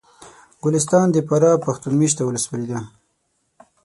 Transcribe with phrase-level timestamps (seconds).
[0.63, 2.79] ګلستان د فراه پښتون مېشته ولسوالي ده